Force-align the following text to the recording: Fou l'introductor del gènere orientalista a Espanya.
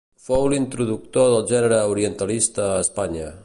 Fou 0.27 0.45
l'introductor 0.53 1.29
del 1.35 1.45
gènere 1.53 1.81
orientalista 1.93 2.67
a 2.71 2.83
Espanya. 2.87 3.31